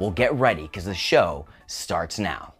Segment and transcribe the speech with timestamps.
[0.00, 2.54] Well, get ready because the show starts now.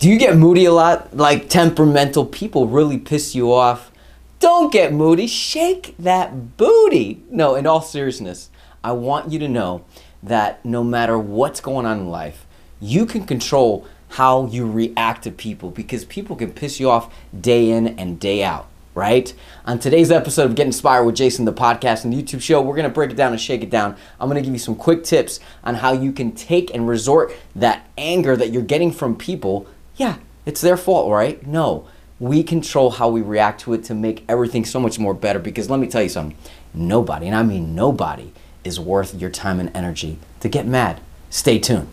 [0.00, 1.16] Do you get moody a lot?
[1.16, 3.90] Like temperamental people really piss you off?
[4.38, 7.22] Don't get moody, shake that booty.
[7.30, 8.50] No, in all seriousness,
[8.84, 9.86] I want you to know
[10.22, 12.46] that no matter what's going on in life,
[12.78, 17.70] you can control how you react to people because people can piss you off day
[17.70, 19.32] in and day out right?
[19.64, 22.88] On today's episode of Get Inspired with Jason, the podcast and YouTube show, we're to
[22.90, 23.96] break it down and shake it down.
[24.20, 27.88] I'm to give you some quick tips on how you can take and resort that
[27.96, 29.66] anger that you're getting from people.
[29.96, 31.44] Yeah, it's their fault, right?
[31.46, 31.88] No.
[32.18, 35.68] We control how we react to it to make everything so much more better because
[35.68, 36.36] let me tell you something.
[36.74, 41.00] Nobody, and I mean nobody, is worth your time and energy to get mad.
[41.30, 41.88] Stay tuned.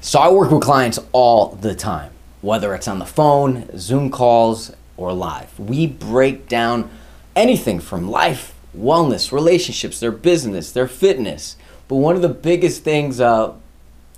[0.00, 2.12] So I work with clients all the time
[2.42, 5.58] whether it's on the phone, Zoom calls, or live.
[5.58, 6.90] We break down
[7.34, 11.56] anything from life, wellness, relationships, their business, their fitness.
[11.88, 13.54] But one of the biggest things uh,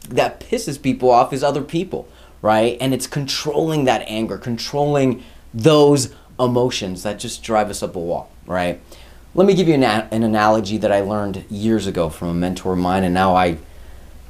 [0.09, 2.09] that pisses people off is other people,
[2.43, 2.77] right?
[2.81, 5.22] And it's controlling that anger, controlling
[5.54, 8.81] those emotions that just drive us up a wall, right?
[9.34, 12.75] Let me give you an, an analogy that I learned years ago from a mentor
[12.75, 13.59] of mine, and now I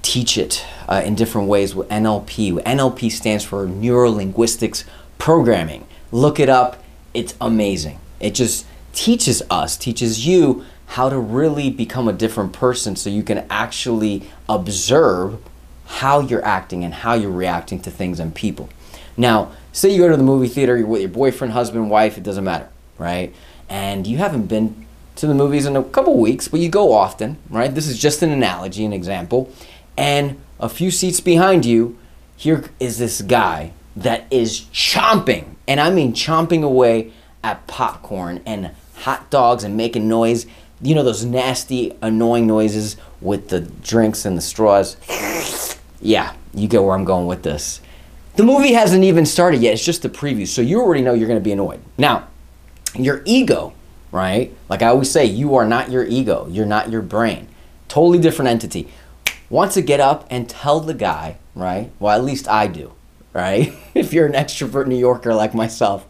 [0.02, 2.62] teach it uh, in different ways with NLP.
[2.62, 4.84] NLP stands for Neuro Linguistics
[5.18, 5.86] Programming.
[6.10, 6.82] Look it up,
[7.14, 7.98] it's amazing.
[8.20, 13.22] It just teaches us, teaches you how to really become a different person so you
[13.22, 15.38] can actually observe
[15.86, 18.68] how you're acting and how you're reacting to things and people.
[19.16, 22.24] Now, say you go to the movie theater, you're with your boyfriend, husband, wife, it
[22.24, 22.68] doesn't matter,
[22.98, 23.34] right?
[23.68, 24.86] And you haven't been
[25.16, 27.74] to the movies in a couple weeks, but you go often, right?
[27.74, 29.52] This is just an analogy, an example
[29.96, 31.98] and a few seats behind you,
[32.36, 37.12] here is this guy that is chomping, and I mean chomping away
[37.44, 40.46] at popcorn and hot dogs and making noise.
[40.80, 44.96] You know those nasty, annoying noises with the drinks and the straws?
[46.00, 47.80] yeah, you get where I'm going with this.
[48.36, 51.28] The movie hasn't even started yet, it's just the preview, so you already know you're
[51.28, 51.80] gonna be annoyed.
[51.98, 52.28] Now,
[52.94, 53.74] your ego,
[54.10, 54.54] right?
[54.68, 57.48] Like I always say, you are not your ego, you're not your brain.
[57.88, 58.88] Totally different entity
[59.52, 61.90] want to get up and tell the guy, right?
[62.00, 62.94] Well, at least I do,
[63.34, 63.72] right?
[63.94, 66.06] if you're an extrovert New Yorker like myself,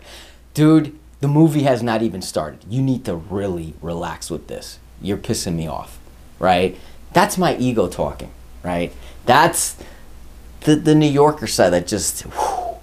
[0.54, 2.60] dude, the movie has not even started.
[2.68, 4.78] You need to really relax with this.
[5.00, 5.98] You're pissing me off,
[6.38, 6.78] right?
[7.12, 8.30] That's my ego talking,
[8.62, 8.92] right?
[9.26, 9.76] That's
[10.60, 12.76] the, the New Yorker side that just, whew,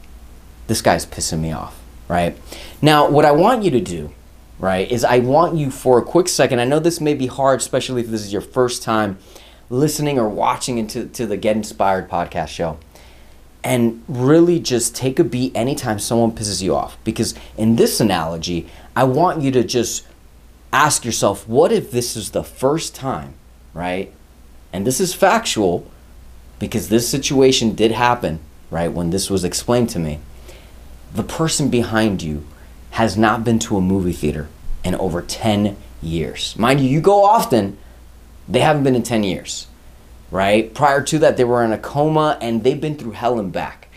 [0.68, 2.38] this guy's pissing me off, right?
[2.82, 4.12] Now, what I want you to do,
[4.60, 6.60] right, is I want you for a quick second.
[6.60, 9.18] I know this may be hard, especially if this is your first time
[9.70, 12.78] listening or watching into to the Get Inspired podcast show.
[13.64, 16.98] And really just take a beat anytime someone pisses you off.
[17.04, 20.08] Because in this analogy, I want you to just
[20.72, 23.34] ask yourself, what if this is the first time,
[23.74, 24.14] right?
[24.72, 25.90] And this is factual
[26.58, 28.92] because this situation did happen, right?
[28.92, 30.20] When this was explained to me.
[31.14, 32.46] The person behind you
[32.92, 34.48] has not been to a movie theater
[34.84, 36.56] in over 10 years.
[36.58, 37.78] Mind you, you go often,
[38.50, 39.68] they haven't been in 10 years,
[40.32, 40.74] right?
[40.74, 43.88] Prior to that, they were in a coma and they've been through hell and back.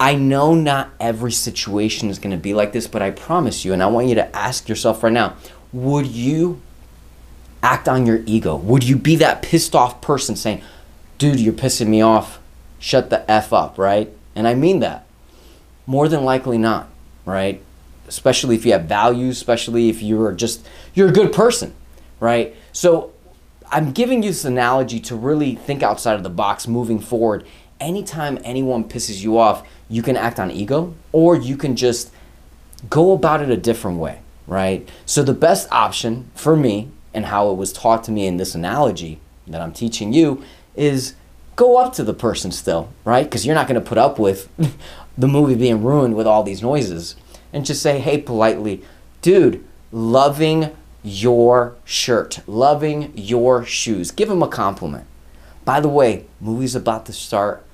[0.00, 3.72] I know not every situation is going to be like this, but I promise you,
[3.72, 5.36] and I want you to ask yourself right now
[5.72, 6.60] would you
[7.62, 8.56] act on your ego?
[8.56, 10.60] Would you be that pissed off person saying,
[11.18, 12.40] dude, you're pissing me off?
[12.78, 14.10] Shut the F up, right?
[14.34, 15.06] And I mean that.
[15.86, 16.88] More than likely not,
[17.24, 17.62] right?
[18.08, 21.74] Especially if you have values, especially if you're just, you're a good person,
[22.20, 22.54] right?
[22.72, 23.11] So
[23.72, 27.46] I'm giving you this analogy to really think outside of the box moving forward.
[27.80, 32.12] Anytime anyone pisses you off, you can act on ego or you can just
[32.90, 34.86] go about it a different way, right?
[35.06, 38.54] So, the best option for me and how it was taught to me in this
[38.54, 40.44] analogy that I'm teaching you
[40.76, 41.14] is
[41.56, 43.24] go up to the person still, right?
[43.24, 44.50] Because you're not going to put up with
[45.18, 47.16] the movie being ruined with all these noises.
[47.54, 48.82] And just say, hey, politely,
[49.20, 54.10] dude, loving your shirt, loving your shoes.
[54.10, 55.06] Give him a compliment.
[55.64, 57.64] By the way, movie's about to start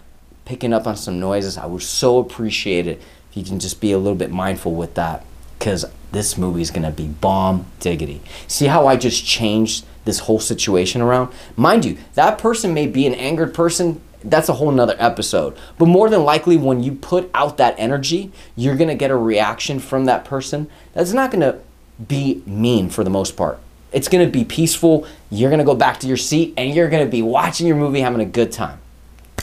[0.45, 1.59] picking up on some noises.
[1.59, 4.95] I would so appreciate it if you can just be a little bit mindful with
[4.95, 5.25] that
[5.59, 8.21] because this movie is going to be bomb diggity.
[8.47, 11.33] See how I just changed this whole situation around?
[11.55, 14.01] Mind you, that person may be an angered person.
[14.25, 15.57] That's a whole nother episode.
[15.79, 19.17] But more than likely, when you put out that energy, you're going to get a
[19.17, 21.61] reaction from that person that's not going to
[22.07, 23.59] be mean for the most part.
[23.93, 25.07] It's going to be peaceful.
[25.31, 27.77] You're going to go back to your seat and you're going to be watching your
[27.77, 28.81] movie, having a good time.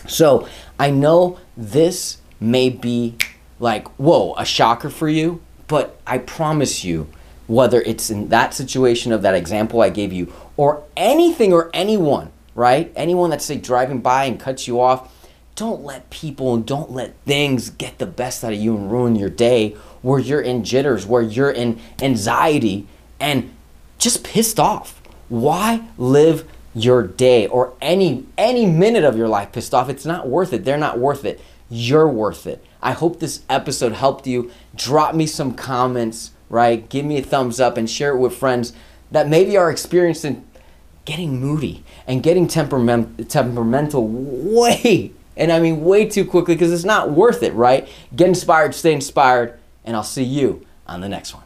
[0.07, 0.47] So
[0.79, 3.15] I know this may be
[3.59, 7.07] like, whoa, a shocker for you, but I promise you,
[7.47, 12.31] whether it's in that situation of that example I gave you or anything or anyone,
[12.53, 12.91] right?
[12.95, 15.11] Anyone that's say driving by and cuts you off,
[15.55, 19.15] don't let people and don't let things get the best out of you and ruin
[19.15, 19.71] your day
[20.01, 22.87] where you're in jitters, where you're in anxiety
[23.19, 23.53] and
[23.97, 25.01] just pissed off.
[25.29, 29.89] Why live your day or any any minute of your life pissed off?
[29.89, 30.65] It's not worth it.
[30.65, 31.41] They're not worth it.
[31.69, 32.63] You're worth it.
[32.81, 34.51] I hope this episode helped you.
[34.75, 36.87] Drop me some comments, right?
[36.87, 38.73] Give me a thumbs up and share it with friends
[39.09, 40.45] that maybe are experiencing
[41.05, 46.83] getting moody and getting temperament, temperamental way, and I mean way too quickly because it's
[46.83, 47.87] not worth it, right?
[48.15, 51.43] Get inspired, stay inspired, and I'll see you on the next one.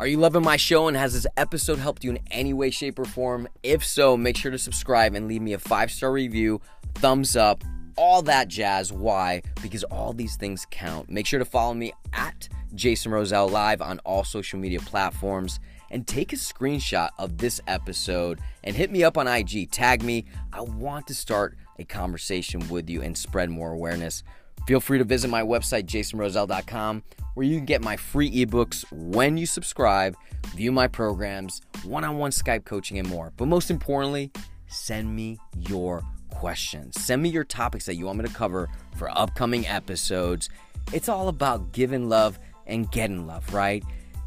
[0.00, 2.98] Are you loving my show and has this episode helped you in any way, shape,
[2.98, 3.46] or form?
[3.62, 6.62] If so, make sure to subscribe and leave me a five star review,
[6.94, 7.62] thumbs up,
[7.96, 8.90] all that jazz.
[8.90, 9.42] Why?
[9.60, 11.10] Because all these things count.
[11.10, 16.06] Make sure to follow me at Jason Roselle Live on all social media platforms and
[16.06, 19.70] take a screenshot of this episode and hit me up on IG.
[19.70, 20.24] Tag me.
[20.52, 24.22] I want to start a conversation with you and spread more awareness.
[24.66, 27.02] Feel free to visit my website, jasonroselle.com,
[27.34, 30.16] where you can get my free ebooks when you subscribe,
[30.54, 33.32] view my programs, one on one Skype coaching, and more.
[33.36, 34.30] But most importantly,
[34.68, 37.00] send me your questions.
[37.00, 40.50] Send me your topics that you want me to cover for upcoming episodes.
[40.92, 43.82] It's all about giving love and getting love, right?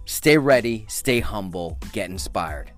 [0.05, 2.71] Stay ready, stay humble, get inspired.